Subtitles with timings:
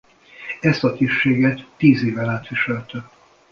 [0.59, 3.09] Ezt a tisztséget tíz éven át viselte.